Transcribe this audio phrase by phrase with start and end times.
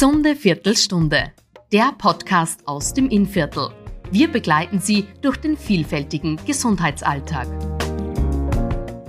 [0.00, 1.30] Gesunde Viertelstunde,
[1.74, 3.68] der Podcast aus dem Innviertel.
[4.10, 7.46] Wir begleiten Sie durch den vielfältigen Gesundheitsalltag.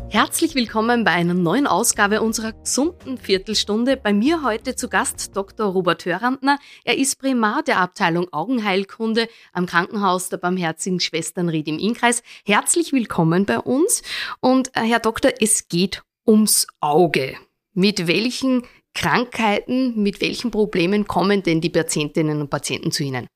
[0.09, 3.95] Herzlich willkommen bei einer neuen Ausgabe unserer gesunden Viertelstunde.
[3.95, 5.67] Bei mir heute zu Gast Dr.
[5.67, 6.59] Robert Hörandner.
[6.83, 12.21] Er ist Primar der Abteilung Augenheilkunde am Krankenhaus der Barmherzigen Schwestern Ried im Innkreis.
[12.45, 14.03] Herzlich willkommen bei uns.
[14.41, 17.37] Und äh, Herr Doktor, es geht ums Auge.
[17.73, 23.27] Mit welchen Krankheiten, mit welchen Problemen kommen denn die Patientinnen und Patienten zu Ihnen?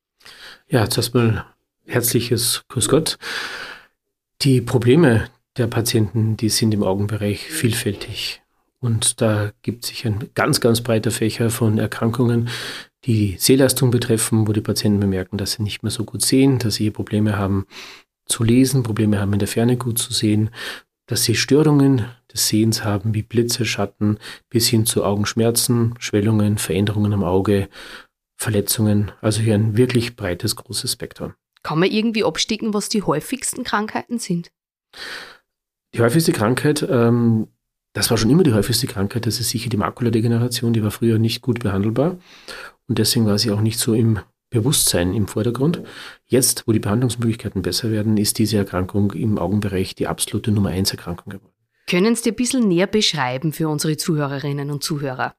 [0.67, 1.45] Ja, zuerst mal
[1.85, 3.17] herzliches Grüß Gott.
[4.41, 8.41] Die Probleme der Patienten, die sind im Augenbereich vielfältig.
[8.79, 12.49] Und da gibt sich ein ganz, ganz breiter Fächer von Erkrankungen,
[13.05, 16.59] die die Sehleistung betreffen, wo die Patienten bemerken, dass sie nicht mehr so gut sehen,
[16.59, 17.65] dass sie Probleme haben
[18.25, 20.49] zu lesen, Probleme haben in der Ferne gut zu sehen,
[21.05, 22.05] dass sie Störungen
[22.35, 27.69] des Sehens haben, wie Blitze, Schatten, bis hin zu Augenschmerzen, Schwellungen, Veränderungen am Auge,
[28.35, 29.11] Verletzungen.
[29.21, 31.33] Also hier ein wirklich breites, großes Spektrum.
[31.63, 34.51] Kann man irgendwie absticken, was die häufigsten Krankheiten sind?
[35.93, 37.47] Die häufigste Krankheit, ähm,
[37.93, 41.17] das war schon immer die häufigste Krankheit, das ist sicher die Makuladegeneration, die war früher
[41.17, 42.17] nicht gut behandelbar
[42.87, 45.81] und deswegen war sie auch nicht so im Bewusstsein im Vordergrund.
[46.25, 50.91] Jetzt, wo die Behandlungsmöglichkeiten besser werden, ist diese Erkrankung im Augenbereich die absolute Nummer 1
[50.91, 51.54] Erkrankung geworden.
[51.87, 55.35] Können Sie ein bisschen näher beschreiben für unsere Zuhörerinnen und Zuhörer?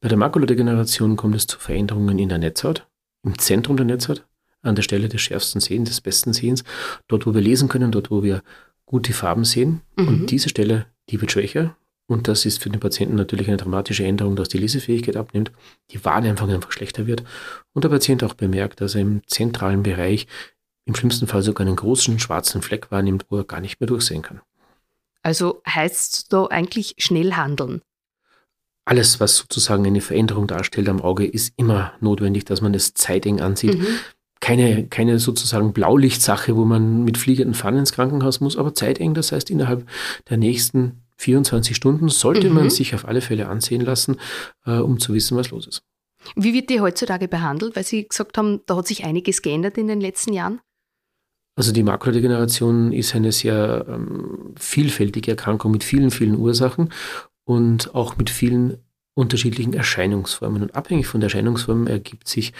[0.00, 2.86] Bei der Makuladegeneration kommt es zu Veränderungen in der Netzhaut,
[3.24, 4.24] im Zentrum der Netzhaut,
[4.62, 6.62] an der Stelle des schärfsten Sehens, des besten Sehens,
[7.08, 8.42] dort, wo wir lesen können, dort, wo wir
[8.84, 9.80] gut die Farben sehen.
[9.96, 10.08] Mhm.
[10.08, 11.76] Und diese Stelle, die wird schwächer.
[12.06, 15.50] Und das ist für den Patienten natürlich eine dramatische Änderung, dass die Lesefähigkeit abnimmt,
[15.90, 17.24] die Wahrnehmung einfach schlechter wird
[17.72, 20.28] und der Patient auch bemerkt, dass er im zentralen Bereich
[20.84, 24.22] im schlimmsten Fall sogar einen großen schwarzen Fleck wahrnimmt, wo er gar nicht mehr durchsehen
[24.22, 24.40] kann.
[25.26, 27.82] Also heißt es da eigentlich schnell handeln?
[28.84, 33.40] Alles, was sozusagen eine Veränderung darstellt am Auge, ist immer notwendig, dass man es zeiteng
[33.40, 33.76] ansieht.
[33.76, 33.86] Mhm.
[34.38, 39.32] Keine, keine sozusagen Blaulichtsache, wo man mit fliegenden Pfannen ins Krankenhaus muss, aber zeiteng, das
[39.32, 39.88] heißt innerhalb
[40.30, 42.54] der nächsten 24 Stunden sollte mhm.
[42.54, 44.20] man sich auf alle Fälle ansehen lassen,
[44.64, 45.82] äh, um zu wissen, was los ist.
[46.36, 47.74] Wie wird die heutzutage behandelt?
[47.74, 50.60] Weil Sie gesagt haben, da hat sich einiges geändert in den letzten Jahren.
[51.56, 56.92] Also die Makuladegeneration ist eine sehr ähm, vielfältige Erkrankung mit vielen, vielen Ursachen
[57.44, 58.78] und auch mit vielen
[59.14, 60.62] unterschiedlichen Erscheinungsformen.
[60.62, 62.52] Und abhängig von der Erscheinungsform ergibt sich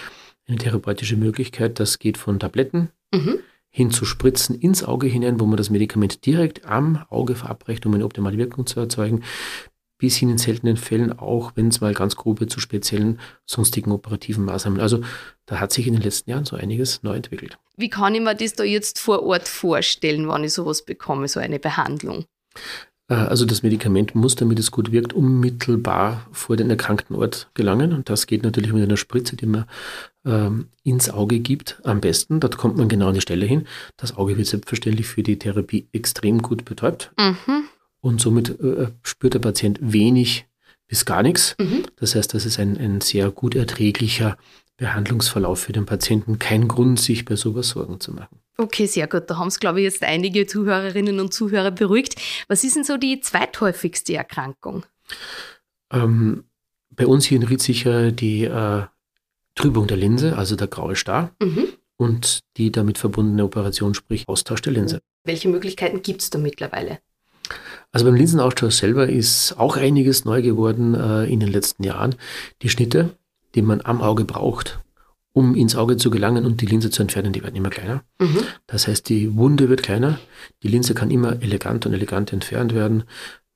[0.49, 1.79] eine therapeutische Möglichkeit.
[1.79, 3.41] Das geht von Tabletten mhm
[3.77, 7.93] hin zu Spritzen ins Auge hinein, wo man das Medikament direkt am Auge verabreicht, um
[7.93, 9.23] eine optimale Wirkung zu erzeugen,
[9.99, 13.93] bis hin in seltenen Fällen auch, wenn es mal ganz grob wird, zu speziellen sonstigen
[13.93, 14.81] operativen Maßnahmen.
[14.81, 15.03] Also
[15.45, 17.59] da hat sich in den letzten Jahren so einiges neu entwickelt.
[17.77, 21.41] Wie kann ich mir das da jetzt vor Ort vorstellen, wann ich sowas bekomme, so
[21.41, 22.25] eine Behandlung?
[23.09, 27.93] Äh, also das Medikament muss, damit es gut wirkt, unmittelbar vor den erkrankten Ort gelangen.
[27.93, 29.67] Und das geht natürlich mit einer Spritze, die man
[30.25, 32.41] ähm, ins Auge gibt, am besten.
[32.41, 33.67] Dort kommt man genau an die Stelle hin.
[33.97, 37.13] Das Auge wird selbstverständlich für die Therapie extrem gut betäubt.
[37.19, 37.69] Mhm.
[38.01, 40.47] Und somit äh, spürt der Patient wenig
[40.89, 41.57] bis gar nichts.
[41.59, 41.85] Mhm.
[41.97, 44.37] Das heißt, das ist ein, ein sehr gut erträglicher
[44.77, 46.39] Behandlungsverlauf für den Patienten.
[46.39, 48.41] Kein Grund, sich bei sowas Sorgen zu machen.
[48.59, 49.25] Okay, sehr gut.
[49.29, 52.17] Da haben es, glaube ich, jetzt einige Zuhörerinnen und Zuhörer beruhigt.
[52.49, 54.85] Was ist denn so die zweithäufigste Erkrankung?
[55.93, 56.45] Ähm,
[56.91, 58.85] bei uns hier in Ried sicher die äh,
[59.55, 61.35] Trübung der Linse, also der graue Star.
[61.43, 61.69] Mhm.
[61.99, 65.01] Und die damit verbundene Operation, sprich Austausch der Linse.
[65.25, 66.99] Welche Möglichkeiten gibt es da mittlerweile?
[67.93, 72.17] Also beim Linsenaustausch selber ist auch einiges neu geworden äh, in den letzten Jahren.
[72.63, 73.17] Die Schnitte,
[73.57, 74.79] die man am Auge braucht,
[75.33, 78.05] um ins Auge zu gelangen und die Linse zu entfernen, die werden immer kleiner.
[78.21, 78.39] Mhm.
[78.67, 80.21] Das heißt, die Wunde wird kleiner,
[80.63, 83.05] die Linse kann immer elegant und elegant entfernt werden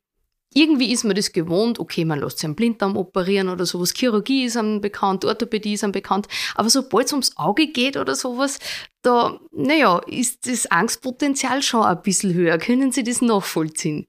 [0.53, 4.45] irgendwie ist man das gewohnt, okay, man lässt sich einen Blinddarm operieren oder sowas, Chirurgie
[4.45, 8.59] ist einem bekannt, Orthopädie ist einem bekannt, aber sobald es ums Auge geht oder sowas,
[9.01, 12.57] da, naja, ist das Angstpotenzial schon ein bisschen höher.
[12.57, 14.05] Können Sie das nachvollziehen?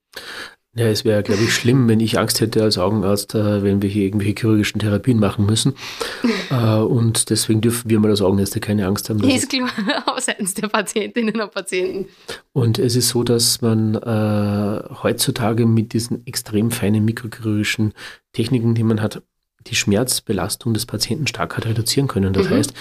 [0.74, 3.90] Ja, es wäre, glaube ich, schlimm, wenn ich Angst hätte als Augenarzt, äh, wenn wir
[3.90, 5.74] hier irgendwelche chirurgischen Therapien machen müssen.
[6.50, 9.22] äh, und deswegen dürfen wir mal als Augenärzte keine Angst haben.
[9.22, 9.68] Ist klar,
[10.06, 12.08] aber seitens der Patientinnen und Patienten.
[12.54, 17.92] Und es ist so, dass man äh, heutzutage mit diesen extrem feinen mikrochirurgischen
[18.32, 19.22] Techniken, die man hat,
[19.66, 22.32] die Schmerzbelastung des Patienten stark hat reduzieren können.
[22.32, 22.54] Das mhm.
[22.54, 22.72] heißt,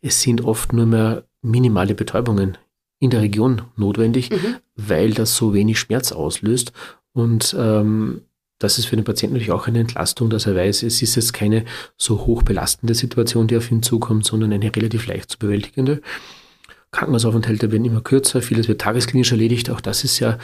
[0.00, 2.56] es sind oft nur mehr minimale Betäubungen
[3.00, 4.56] in der Region notwendig, mhm.
[4.76, 6.72] weil das so wenig Schmerz auslöst
[7.14, 8.22] und ähm,
[8.58, 11.32] das ist für den Patienten natürlich auch eine Entlastung, dass er weiß, es ist jetzt
[11.32, 11.64] keine
[11.96, 16.00] so hoch belastende Situation, die auf ihn zukommt, sondern eine relativ leicht zu bewältigende.
[16.90, 19.70] Krankenhausaufenthalte werden immer kürzer, vieles wird tagesklinisch erledigt.
[19.70, 20.38] Auch das ist ja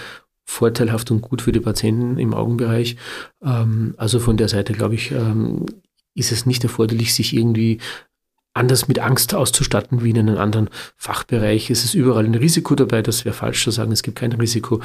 [0.44, 2.96] vorteilhaft und gut für die Patienten im Augenbereich.
[3.42, 5.66] Ähm, also von der Seite, glaube ich, ähm,
[6.14, 7.78] ist es nicht erforderlich, sich irgendwie
[8.52, 11.70] anders mit Angst auszustatten wie in einem anderen Fachbereich.
[11.70, 14.80] Es ist überall ein Risiko dabei, das wäre falsch zu sagen, es gibt kein Risiko,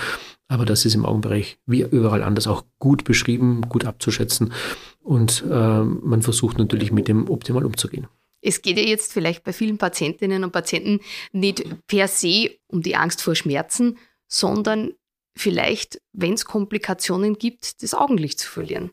[0.48, 4.54] aber das ist im Augenbereich wie überall anders auch gut beschrieben, gut abzuschätzen
[5.02, 8.08] und äh, man versucht natürlich mit dem optimal umzugehen.
[8.42, 11.00] Es geht ja jetzt vielleicht bei vielen Patientinnen und Patienten
[11.32, 13.98] nicht per se um die Angst vor Schmerzen,
[14.28, 14.92] sondern
[15.36, 18.92] vielleicht, wenn es Komplikationen gibt, das Augenlicht zu verlieren.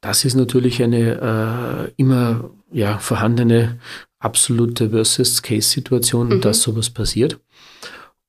[0.00, 3.78] Das ist natürlich eine äh, immer ja, vorhandene
[4.18, 6.40] absolute Versus-Case-Situation, mhm.
[6.40, 7.40] dass sowas passiert.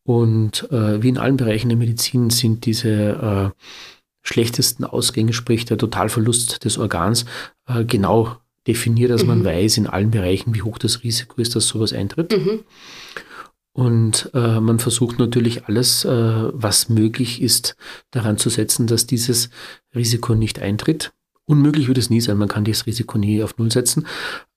[0.04, 3.66] Und äh, wie in allen Bereichen der Medizin sind diese äh,
[4.24, 7.26] schlechtesten Ausgänge, sprich der Totalverlust des Organs,
[7.68, 9.30] äh, genau definiert, dass mhm.
[9.30, 12.32] man weiß in allen Bereichen, wie hoch das Risiko ist, dass sowas eintritt.
[12.32, 12.62] Mhm.
[13.74, 17.76] Und äh, man versucht natürlich alles, äh, was möglich ist,
[18.12, 19.50] daran zu setzen, dass dieses
[19.96, 21.14] Risiko nicht eintritt.
[21.52, 24.08] Unmöglich wird es nie sein, man kann das Risiko nie auf Null setzen.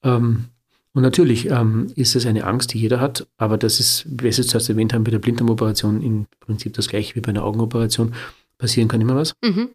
[0.05, 0.45] Ähm,
[0.93, 4.31] und natürlich ähm, ist es eine Angst, die jeder hat, aber das ist, wie wir
[4.31, 7.43] es jetzt zuerst erwähnt haben, bei der Blinddarmoperation im Prinzip das gleiche wie bei einer
[7.43, 8.15] Augenoperation.
[8.59, 9.35] Passieren kann immer was.
[9.45, 9.71] Mhm.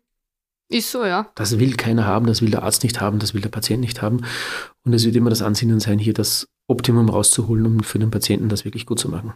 [0.70, 1.30] Ist so, ja.
[1.36, 4.02] Das will keiner haben, das will der Arzt nicht haben, das will der Patient nicht
[4.02, 4.22] haben.
[4.86, 8.48] Und es wird immer das Ansinnen sein, hier das Optimum rauszuholen, um für den Patienten
[8.48, 9.34] das wirklich gut zu machen.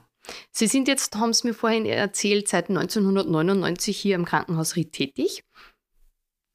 [0.52, 5.44] Sie sind jetzt, haben es mir vorhin erzählt, seit 1999 hier im Krankenhaus Ried tätig.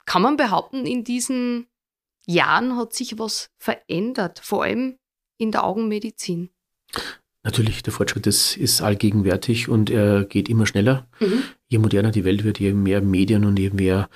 [0.09, 1.67] Kann man behaupten, in diesen
[2.25, 4.97] Jahren hat sich was verändert, vor allem
[5.37, 6.49] in der Augenmedizin?
[7.43, 11.07] Natürlich, der Fortschritt ist, ist allgegenwärtig und er geht immer schneller.
[11.19, 11.43] Mhm.
[11.67, 14.09] Je moderner die Welt wird, je mehr Medien und je mehr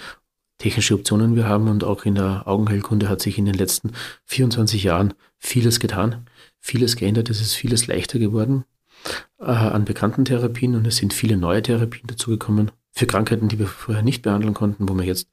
[0.57, 1.67] technische Optionen wir haben.
[1.67, 3.91] Und auch in der Augenheilkunde hat sich in den letzten
[4.25, 6.27] 24 Jahren vieles getan,
[6.59, 7.29] vieles geändert.
[7.29, 8.65] Es ist vieles leichter geworden
[9.39, 13.67] äh, an bekannten Therapien und es sind viele neue Therapien dazugekommen für Krankheiten, die wir
[13.67, 15.29] vorher nicht behandeln konnten, wo wir jetzt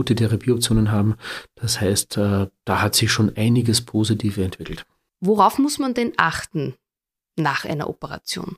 [0.00, 1.16] gute Therapieoptionen haben.
[1.56, 4.86] Das heißt, äh, da hat sich schon einiges Positive entwickelt.
[5.20, 6.74] Worauf muss man denn achten
[7.36, 8.56] nach einer Operation?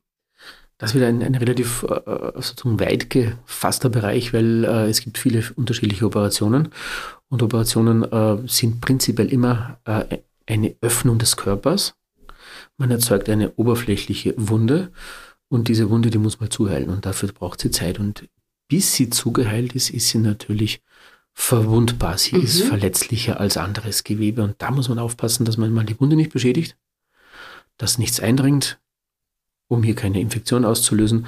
[0.78, 5.18] Das ist wieder ein, ein relativ äh, sozusagen weit gefasster Bereich, weil äh, es gibt
[5.18, 6.68] viele unterschiedliche Operationen
[7.28, 11.94] und Operationen äh, sind prinzipiell immer äh, eine Öffnung des Körpers.
[12.76, 14.92] Man erzeugt eine oberflächliche Wunde
[15.48, 18.28] und diese Wunde, die muss man zuheilen und dafür braucht sie Zeit und
[18.68, 20.82] bis sie zugeheilt ist, ist sie natürlich
[21.34, 22.18] verwundbar.
[22.18, 22.42] Sie mhm.
[22.42, 24.42] ist verletzlicher als anderes Gewebe.
[24.42, 26.76] Und da muss man aufpassen, dass man mal die Wunde nicht beschädigt,
[27.78, 28.80] dass nichts eindringt,
[29.68, 31.26] um hier keine Infektion auszulösen.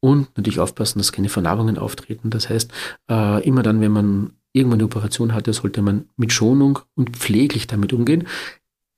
[0.00, 2.30] Und natürlich aufpassen, dass keine Vernarbungen auftreten.
[2.30, 2.72] Das heißt,
[3.10, 7.66] äh, immer dann, wenn man irgendwann eine Operation hatte, sollte man mit Schonung und pfleglich
[7.66, 8.26] damit umgehen.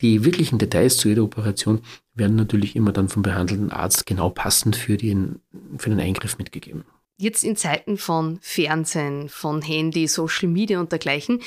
[0.00, 1.80] Die wirklichen Details zu jeder Operation
[2.14, 5.40] werden natürlich immer dann vom behandelnden Arzt genau passend für den,
[5.76, 6.84] für den Eingriff mitgegeben
[7.22, 11.40] jetzt in Zeiten von Fernsehen, von Handy, Social Media und dergleichen,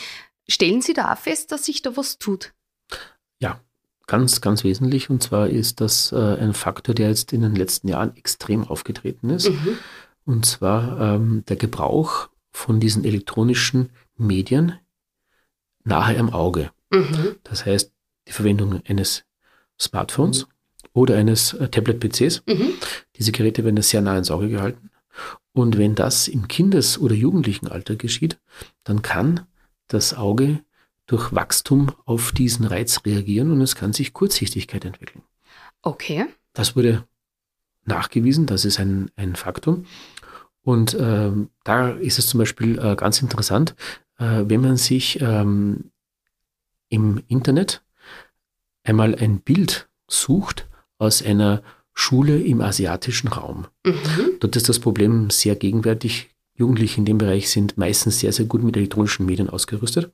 [0.48, 2.53] stellen Sie da auch fest, dass sich da was tut?
[3.39, 3.60] Ja,
[4.08, 5.10] ganz, ganz wesentlich.
[5.10, 9.29] Und zwar ist das äh, ein Faktor, der jetzt in den letzten Jahren extrem aufgetreten
[9.29, 9.50] ist.
[9.50, 9.77] Mhm.
[10.25, 14.79] Und zwar ähm, der Gebrauch von diesen elektronischen Medien
[15.84, 16.72] nahe am Auge.
[16.89, 17.36] Mhm.
[17.44, 17.91] Das heißt,
[18.27, 19.25] die Verwendung eines
[19.79, 20.48] Smartphones
[20.94, 22.44] oder eines äh, Tablet-PCs.
[22.48, 22.74] Mhm.
[23.17, 24.89] Diese Geräte werden sehr nah ins Auge gehalten.
[25.55, 28.38] Und wenn das im Kindes- oder Jugendlichenalter geschieht,
[28.83, 29.47] dann kann
[29.88, 30.62] das Auge
[31.05, 35.24] durch Wachstum auf diesen Reiz reagieren und es kann sich Kurzsichtigkeit entwickeln.
[35.81, 36.25] Okay.
[36.51, 37.05] Das wurde
[37.85, 39.85] nachgewiesen, das ist ein, ein Faktum.
[40.62, 43.75] Und ähm, da ist es zum Beispiel äh, ganz interessant,
[44.17, 45.89] äh, wenn man sich ähm,
[46.89, 47.81] im Internet
[48.83, 51.63] einmal ein Bild sucht aus einer
[51.95, 53.65] Schule im asiatischen Raum.
[53.85, 54.37] Mhm.
[54.39, 56.29] Dort ist das Problem sehr gegenwärtig.
[56.57, 60.11] Jugendliche in dem Bereich sind meistens sehr, sehr gut mit elektronischen Medien ausgerüstet.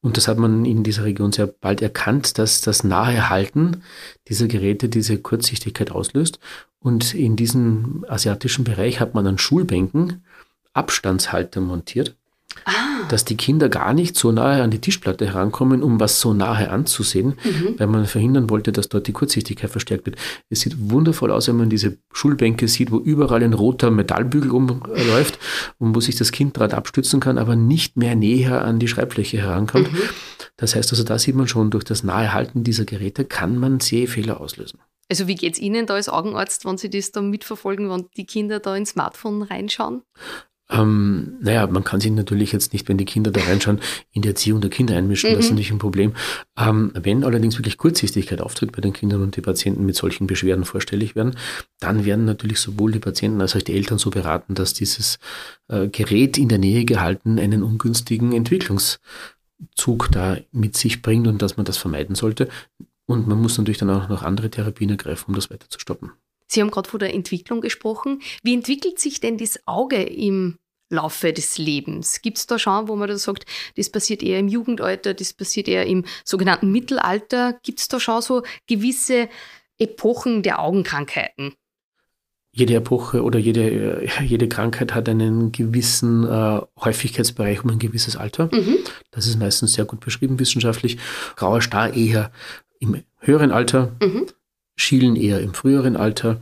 [0.00, 3.82] Und das hat man in dieser Region sehr bald erkannt, dass das Nahehalten
[4.28, 6.38] dieser Geräte diese Kurzsichtigkeit auslöst.
[6.78, 10.24] Und in diesem asiatischen Bereich hat man an Schulbänken
[10.72, 12.14] Abstandshalter montiert,
[12.68, 13.06] ah.
[13.08, 16.70] dass die Kinder gar nicht so nahe an die Tischplatte herankommen, um was so nahe
[16.70, 17.74] anzusehen, mhm.
[17.78, 20.16] weil man verhindern wollte, dass dort die Kurzsichtigkeit verstärkt wird.
[20.50, 25.38] Es sieht wundervoll aus, wenn man diese Schulbänke sieht, wo überall ein roter Metallbügel umläuft
[25.78, 29.38] und wo sich das Kind gerade abstützen kann, aber nicht mehr näher an die Schreibfläche
[29.38, 29.92] herankommt.
[29.92, 29.98] Mhm.
[30.56, 34.40] Das heißt also, da sieht man schon, durch das Nahehalten dieser Geräte kann man Sehfehler
[34.40, 34.80] auslösen.
[35.10, 38.26] Also wie geht es Ihnen da als Augenarzt, wenn Sie das da mitverfolgen, wenn die
[38.26, 40.02] Kinder da ins Smartphone reinschauen?
[40.70, 43.80] Ähm, naja, man kann sich natürlich jetzt nicht, wenn die Kinder da reinschauen,
[44.12, 45.30] in die Erziehung der Kinder einmischen.
[45.30, 45.34] Mhm.
[45.34, 45.56] Das ist mhm.
[45.56, 46.12] natürlich ein Problem.
[46.58, 50.64] Ähm, wenn allerdings wirklich Kurzsichtigkeit auftritt bei den Kindern und die Patienten mit solchen Beschwerden
[50.64, 51.36] vorstellig werden,
[51.80, 55.18] dann werden natürlich sowohl die Patienten als auch die Eltern so beraten, dass dieses
[55.68, 59.00] äh, Gerät in der Nähe gehalten einen ungünstigen Entwicklungszug
[60.12, 62.48] da mit sich bringt und dass man das vermeiden sollte.
[63.06, 66.12] Und man muss natürlich dann auch noch andere Therapien ergreifen, um das weiter zu stoppen.
[66.48, 68.22] Sie haben gerade von der Entwicklung gesprochen.
[68.42, 70.58] Wie entwickelt sich denn das Auge im
[70.90, 72.22] Laufe des Lebens?
[72.22, 73.44] Gibt es da schon, wo man da sagt,
[73.76, 77.58] das passiert eher im Jugendalter, das passiert eher im sogenannten Mittelalter?
[77.62, 79.28] Gibt es da schon so gewisse
[79.78, 81.54] Epochen der Augenkrankheiten?
[82.50, 88.16] Jede Epoche oder jede, äh, jede Krankheit hat einen gewissen äh, Häufigkeitsbereich um ein gewisses
[88.16, 88.48] Alter.
[88.50, 88.78] Mhm.
[89.10, 90.96] Das ist meistens sehr gut beschrieben wissenschaftlich.
[91.36, 92.32] Grauer Star eher
[92.80, 93.92] im höheren Alter.
[94.02, 94.26] Mhm.
[94.78, 96.40] Schielen eher im früheren Alter.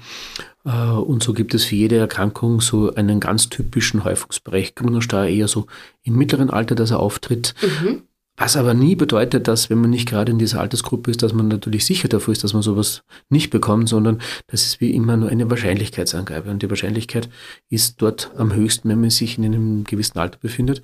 [0.64, 4.74] Äh, und so gibt es für jede Erkrankung so einen ganz typischen Häufungsbereich.
[4.74, 5.66] Grüner eher so
[6.02, 7.54] im mittleren Alter, dass er auftritt.
[7.62, 8.02] Mhm.
[8.38, 11.48] Was aber nie bedeutet, dass, wenn man nicht gerade in dieser Altersgruppe ist, dass man
[11.48, 15.30] natürlich sicher dafür ist, dass man sowas nicht bekommt, sondern das ist wie immer nur
[15.30, 16.50] eine Wahrscheinlichkeitsangabe.
[16.50, 17.30] Und die Wahrscheinlichkeit
[17.70, 20.82] ist dort am höchsten, wenn man sich in einem gewissen Alter befindet.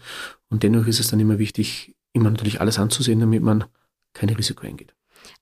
[0.48, 3.64] Und dennoch ist es dann immer wichtig, immer natürlich alles anzusehen, damit man
[4.14, 4.94] kein Risiko eingeht.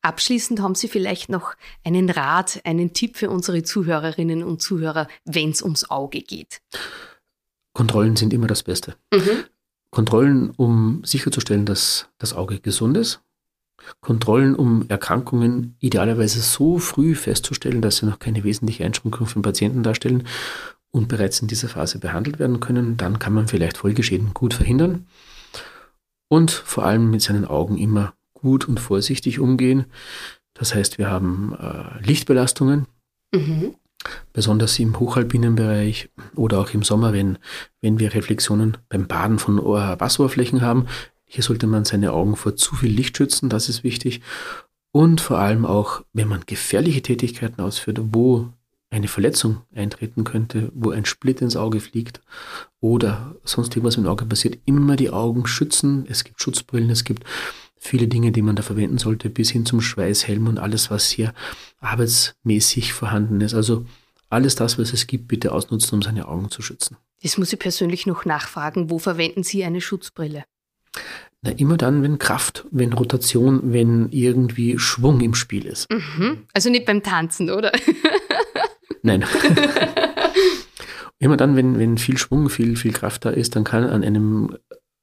[0.03, 1.55] Abschließend haben Sie vielleicht noch
[1.85, 6.63] einen Rat, einen Tipp für unsere Zuhörerinnen und Zuhörer, wenn es ums Auge geht.
[7.75, 8.97] Kontrollen sind immer das Beste.
[9.13, 9.45] Mhm.
[9.91, 13.21] Kontrollen, um sicherzustellen, dass das Auge gesund ist.
[14.01, 19.43] Kontrollen, um Erkrankungen idealerweise so früh festzustellen, dass sie noch keine wesentliche Einschränkung für den
[19.43, 20.27] Patienten darstellen
[20.91, 22.97] und bereits in dieser Phase behandelt werden können.
[22.97, 25.07] Dann kann man vielleicht Folgeschäden gut verhindern
[26.29, 29.87] und vor allem mit seinen Augen immer gut und vorsichtig umgehen.
[30.55, 32.87] Das heißt, wir haben äh, Lichtbelastungen,
[33.33, 33.75] mhm.
[34.33, 37.39] besonders im hochalpinen Bereich oder auch im Sommer, wenn,
[37.81, 40.87] wenn wir Reflexionen beim Baden von Wasseroberflächen haben.
[41.25, 44.21] Hier sollte man seine Augen vor zu viel Licht schützen, das ist wichtig.
[44.93, 48.49] Und vor allem auch, wenn man gefährliche Tätigkeiten ausführt, wo
[48.91, 52.21] eine Verletzung eintreten könnte, wo ein Split ins Auge fliegt
[52.81, 56.05] oder sonst irgendwas im Auge passiert, immer die Augen schützen.
[56.09, 57.25] Es gibt Schutzbrillen, es gibt
[57.81, 61.33] viele Dinge, die man da verwenden sollte, bis hin zum Schweißhelm und alles, was hier
[61.81, 63.55] arbeitsmäßig vorhanden ist.
[63.55, 63.87] Also
[64.29, 66.97] alles das, was es gibt, bitte ausnutzen, um seine Augen zu schützen.
[67.23, 68.91] Das muss ich persönlich noch nachfragen.
[68.91, 70.45] Wo verwenden Sie eine Schutzbrille?
[71.43, 75.91] Na, immer dann, wenn Kraft, wenn Rotation, wenn irgendwie Schwung im Spiel ist.
[75.91, 76.45] Mhm.
[76.53, 77.73] Also nicht beim Tanzen, oder?
[79.03, 79.25] Nein.
[81.19, 84.57] immer dann, wenn, wenn viel Schwung, viel, viel Kraft da ist, dann kann an einem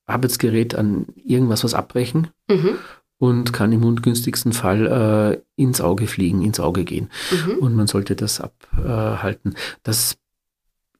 [0.08, 2.78] Arbeitsgerät an irgendwas was abbrechen mhm.
[3.20, 7.10] und kann im ungünstigsten Fall äh, ins Auge fliegen, ins Auge gehen.
[7.32, 7.60] Mhm.
[7.60, 9.56] Und man sollte das abhalten.
[9.84, 10.18] Das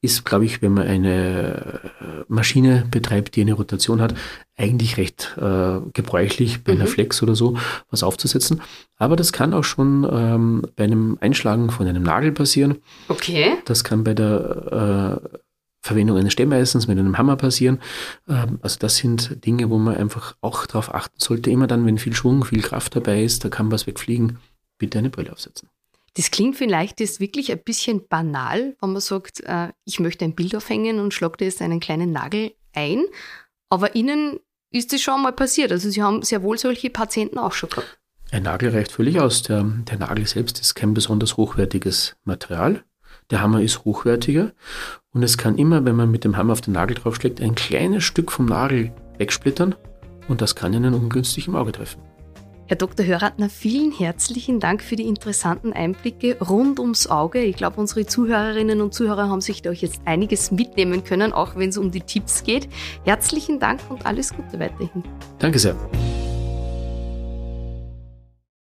[0.00, 4.14] ist, glaube ich, wenn man eine äh, Maschine betreibt, die eine Rotation hat,
[4.56, 6.80] eigentlich recht äh, gebräuchlich, bei mhm.
[6.80, 7.56] einer Flex oder so
[7.90, 8.60] was aufzusetzen.
[8.96, 12.78] Aber das kann auch schon ähm, bei einem Einschlagen von einem Nagel passieren.
[13.08, 13.56] Okay.
[13.64, 15.38] Das kann bei der äh,
[15.80, 17.80] Verwendung eines Stemmeisens mit einem Hammer passieren.
[18.28, 21.50] Ähm, also das sind Dinge, wo man einfach auch darauf achten sollte.
[21.50, 24.38] Immer dann, wenn viel Schwung, viel Kraft dabei ist, da kann was wegfliegen,
[24.78, 25.68] bitte eine Brille aufsetzen.
[26.14, 30.34] Das klingt vielleicht jetzt wirklich ein bisschen banal, wenn man sagt, äh, ich möchte ein
[30.34, 33.04] Bild aufhängen und schlage da jetzt einen kleinen Nagel ein.
[33.70, 35.70] Aber Ihnen ist das schon mal passiert.
[35.70, 37.98] Also Sie haben sehr wohl solche Patienten auch schon gehabt.
[38.30, 39.42] Ein Nagel reicht völlig aus.
[39.42, 42.84] Der, der Nagel selbst ist kein besonders hochwertiges Material.
[43.30, 44.52] Der Hammer ist hochwertiger
[45.12, 48.04] und es kann immer, wenn man mit dem Hammer auf den Nagel draufschlägt, ein kleines
[48.04, 49.74] Stück vom Nagel wegsplittern
[50.28, 52.00] und das kann Ihnen ungünstig im Auge treffen.
[52.66, 53.04] Herr Dr.
[53.06, 57.42] Hörantner, vielen herzlichen Dank für die interessanten Einblicke rund ums Auge.
[57.42, 61.70] Ich glaube, unsere Zuhörerinnen und Zuhörer haben sich da jetzt einiges mitnehmen können, auch wenn
[61.70, 62.68] es um die Tipps geht.
[63.04, 65.02] Herzlichen Dank und alles Gute weiterhin.
[65.38, 65.76] Danke sehr.